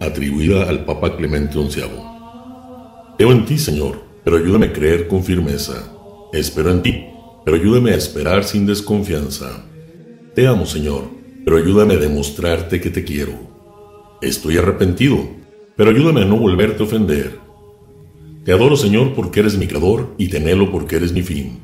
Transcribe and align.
atribuida 0.00 0.68
al 0.68 0.84
Papa 0.84 1.16
Clemente 1.16 1.54
XI. 1.54 1.82
Creo 3.16 3.32
en 3.32 3.44
ti, 3.44 3.58
Señor, 3.58 4.02
pero 4.24 4.36
ayúdame 4.36 4.66
a 4.66 4.72
creer 4.72 5.08
con 5.08 5.24
firmeza. 5.24 5.92
Espero 6.32 6.70
en 6.70 6.82
ti, 6.82 7.06
pero 7.44 7.56
ayúdame 7.56 7.90
a 7.90 7.96
esperar 7.96 8.44
sin 8.44 8.66
desconfianza. 8.66 9.64
Te 10.34 10.46
amo, 10.46 10.66
Señor, 10.66 11.04
pero 11.44 11.56
ayúdame 11.56 11.94
a 11.94 11.98
demostrarte 11.98 12.80
que 12.80 12.90
te 12.90 13.04
quiero. 13.04 13.32
Estoy 14.20 14.56
arrepentido, 14.56 15.18
pero 15.76 15.90
ayúdame 15.90 16.22
a 16.22 16.24
no 16.24 16.36
volverte 16.36 16.82
a 16.82 16.86
ofender. 16.86 17.38
Te 18.44 18.52
adoro, 18.52 18.76
Señor, 18.76 19.14
porque 19.14 19.40
eres 19.40 19.56
mi 19.56 19.66
creador 19.66 20.14
y 20.18 20.28
te 20.28 20.38
anhelo 20.38 20.70
porque 20.70 20.96
eres 20.96 21.12
mi 21.12 21.22
fin. 21.22 21.58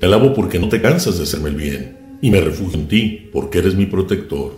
Te 0.00 0.06
alabo 0.06 0.34
porque 0.34 0.58
no 0.58 0.68
te 0.68 0.80
cansas 0.80 1.18
de 1.18 1.24
hacerme 1.24 1.50
el 1.50 1.56
bien 1.56 2.18
y 2.20 2.30
me 2.30 2.40
refugio 2.40 2.78
en 2.78 2.88
ti 2.88 3.28
porque 3.32 3.58
eres 3.58 3.74
mi 3.74 3.86
protector. 3.86 4.56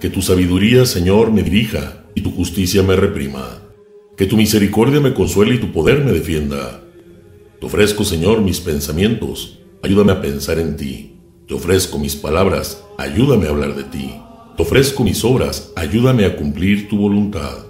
Que 0.00 0.10
tu 0.10 0.22
sabiduría, 0.22 0.84
Señor, 0.84 1.32
me 1.32 1.42
dirija 1.42 2.01
y 2.14 2.20
tu 2.20 2.30
justicia 2.30 2.82
me 2.82 2.96
reprima. 2.96 3.62
Que 4.16 4.26
tu 4.26 4.36
misericordia 4.36 5.00
me 5.00 5.14
consuele 5.14 5.54
y 5.54 5.58
tu 5.58 5.72
poder 5.72 6.04
me 6.04 6.12
defienda. 6.12 6.82
Te 7.58 7.66
ofrezco, 7.66 8.04
Señor, 8.04 8.42
mis 8.42 8.60
pensamientos 8.60 9.58
ayúdame 9.82 10.12
a 10.12 10.20
pensar 10.20 10.58
en 10.58 10.76
ti. 10.76 11.16
Te 11.46 11.54
ofrezco 11.54 11.98
mis 11.98 12.14
palabras, 12.14 12.82
ayúdame 12.96 13.46
a 13.46 13.50
hablar 13.50 13.74
de 13.74 13.84
ti. 13.84 14.14
Te 14.56 14.62
ofrezco 14.62 15.02
mis 15.04 15.24
obras, 15.24 15.72
ayúdame 15.76 16.24
a 16.24 16.36
cumplir 16.36 16.88
tu 16.88 16.96
voluntad. 16.96 17.66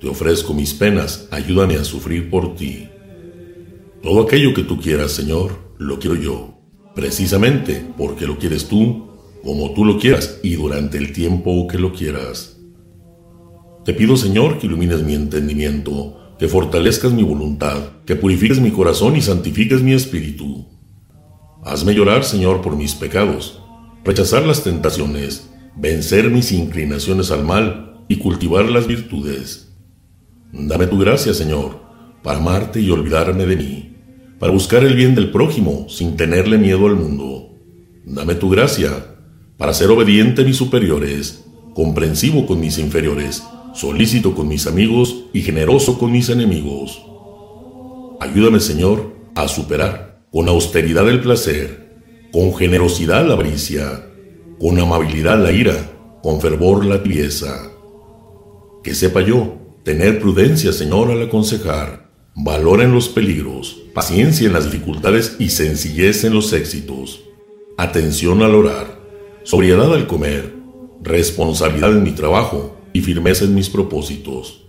Te 0.00 0.08
ofrezco 0.08 0.54
mis 0.54 0.74
penas, 0.74 1.28
ayúdame 1.30 1.74
a 1.74 1.84
sufrir 1.84 2.30
por 2.30 2.54
ti. 2.54 2.88
Todo 4.02 4.22
aquello 4.22 4.54
que 4.54 4.62
tú 4.62 4.80
quieras, 4.80 5.12
Señor, 5.12 5.58
lo 5.78 5.98
quiero 5.98 6.14
yo, 6.14 6.54
precisamente 6.94 7.84
porque 7.98 8.26
lo 8.26 8.38
quieres 8.38 8.68
tú, 8.68 9.08
como 9.42 9.72
tú 9.74 9.84
lo 9.84 9.98
quieras 9.98 10.38
y 10.42 10.54
durante 10.54 10.98
el 10.98 11.12
tiempo 11.12 11.66
que 11.66 11.78
lo 11.78 11.92
quieras. 11.92 12.55
Te 13.86 13.94
pido, 13.94 14.16
Señor, 14.16 14.58
que 14.58 14.66
ilumines 14.66 15.02
mi 15.04 15.14
entendimiento, 15.14 16.34
que 16.38 16.48
fortalezcas 16.48 17.12
mi 17.12 17.22
voluntad, 17.22 17.78
que 18.04 18.16
purifiques 18.16 18.60
mi 18.60 18.72
corazón 18.72 19.16
y 19.16 19.22
santifiques 19.22 19.80
mi 19.80 19.94
espíritu 19.94 20.66
Hazme 21.66 21.94
llorar, 21.94 22.24
Señor, 22.24 22.62
por 22.62 22.76
mis 22.76 22.94
pecados, 22.94 23.60
rechazar 24.04 24.46
las 24.46 24.62
tentaciones, 24.62 25.50
vencer 25.76 26.30
mis 26.30 26.52
inclinaciones 26.52 27.32
al 27.32 27.44
mal 27.44 28.04
y 28.06 28.18
cultivar 28.18 28.70
las 28.70 28.86
virtudes. 28.86 29.72
Dame 30.52 30.86
tu 30.86 30.98
gracia, 30.98 31.34
Señor, 31.34 31.80
para 32.22 32.38
amarte 32.38 32.80
y 32.80 32.90
olvidarme 32.90 33.46
de 33.46 33.56
mí, 33.56 33.96
para 34.38 34.52
buscar 34.52 34.84
el 34.84 34.94
bien 34.94 35.16
del 35.16 35.32
prójimo 35.32 35.88
sin 35.88 36.16
tenerle 36.16 36.56
miedo 36.56 36.86
al 36.86 36.94
mundo. 36.94 37.56
Dame 38.04 38.36
tu 38.36 38.48
gracia 38.48 39.16
para 39.56 39.74
ser 39.74 39.90
obediente 39.90 40.42
a 40.42 40.44
mis 40.44 40.56
superiores, 40.56 41.44
comprensivo 41.74 42.46
con 42.46 42.60
mis 42.60 42.78
inferiores, 42.78 43.42
solícito 43.76 44.34
con 44.34 44.48
mis 44.48 44.66
amigos 44.66 45.24
y 45.34 45.42
generoso 45.42 45.98
con 45.98 46.10
mis 46.10 46.30
enemigos. 46.30 47.02
Ayúdame, 48.20 48.58
Señor, 48.58 49.14
a 49.34 49.48
superar 49.48 50.24
con 50.32 50.48
austeridad 50.48 51.08
el 51.10 51.20
placer, 51.20 52.00
con 52.32 52.54
generosidad 52.54 53.26
la 53.26 53.34
avaricia, 53.34 54.10
con 54.58 54.78
amabilidad 54.78 55.42
la 55.42 55.52
ira, 55.52 55.74
con 56.22 56.40
fervor 56.40 56.86
la 56.86 57.02
tibieza. 57.02 57.70
Que 58.82 58.94
sepa 58.94 59.20
yo 59.20 59.58
tener 59.84 60.20
prudencia, 60.20 60.72
Señor, 60.72 61.10
al 61.10 61.22
aconsejar, 61.22 62.10
valor 62.34 62.80
en 62.80 62.92
los 62.92 63.10
peligros, 63.10 63.82
paciencia 63.94 64.46
en 64.46 64.54
las 64.54 64.70
dificultades 64.70 65.36
y 65.38 65.50
sencillez 65.50 66.24
en 66.24 66.32
los 66.32 66.52
éxitos, 66.54 67.24
atención 67.76 68.42
al 68.42 68.54
orar, 68.54 69.00
sobriedad 69.42 69.92
al 69.92 70.06
comer, 70.06 70.54
responsabilidad 71.02 71.92
en 71.92 72.02
mi 72.02 72.12
trabajo 72.12 72.75
y 72.96 73.02
firmeza 73.02 73.44
en 73.44 73.54
mis 73.54 73.68
propósitos. 73.68 74.64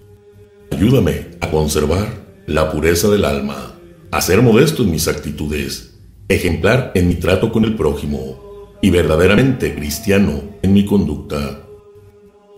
Ayúdame 0.70 1.28
a 1.40 1.50
conservar 1.50 2.44
la 2.46 2.70
pureza 2.70 3.08
del 3.08 3.24
alma 3.24 3.80
a 4.12 4.22
ser 4.22 4.42
modesto 4.42 4.84
en 4.84 4.92
mis 4.92 5.08
actitudes, 5.08 5.98
ejemplar 6.28 6.92
en 6.94 7.08
mi 7.08 7.16
trato 7.16 7.54
con 7.54 7.64
el 7.64 7.76
prójimo 7.76 8.76
y 8.82 8.90
verdaderamente 8.90 9.74
cristiano 9.76 10.42
en 10.62 10.74
mi 10.74 10.84
conducta. 10.84 11.64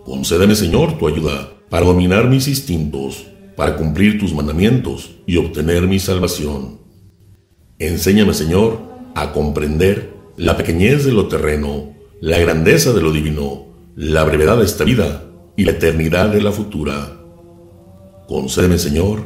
Concédeme, 0.04 0.56
Señor, 0.56 0.98
tu 0.98 1.06
ayuda 1.06 1.52
para 1.68 1.86
dominar 1.86 2.28
mis 2.28 2.48
instintos, 2.48 3.26
para 3.56 3.76
cumplir 3.76 4.18
tus 4.18 4.34
mandamientos 4.34 5.12
y 5.24 5.36
obtener 5.36 5.86
mi 5.86 6.00
salvación. 6.00 6.80
Enséñame, 7.78 8.34
Señor, 8.34 8.80
a 9.14 9.32
comprender 9.32 10.14
la 10.36 10.56
pequeñez 10.56 11.04
de 11.04 11.12
lo 11.12 11.28
terreno, 11.28 11.94
la 12.20 12.40
grandeza 12.40 12.92
de 12.92 13.02
lo 13.02 13.12
divino, 13.12 13.66
la 13.94 14.24
brevedad 14.24 14.58
de 14.58 14.64
esta 14.64 14.82
vida 14.82 15.29
y 15.56 15.64
la 15.64 15.72
eternidad 15.72 16.28
de 16.28 16.42
la 16.42 16.52
futura. 16.52 17.16
Concédeme, 18.28 18.78
Señor, 18.78 19.24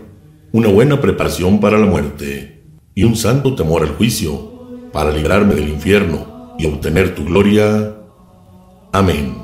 una 0.52 0.68
buena 0.68 1.00
preparación 1.00 1.60
para 1.60 1.78
la 1.78 1.86
muerte 1.86 2.62
y 2.94 3.04
un 3.04 3.16
santo 3.16 3.54
temor 3.54 3.82
al 3.82 3.96
juicio, 3.96 4.90
para 4.92 5.10
librarme 5.10 5.54
del 5.54 5.68
infierno 5.68 6.54
y 6.58 6.66
obtener 6.66 7.14
tu 7.14 7.24
gloria. 7.24 7.96
Amén. 8.92 9.43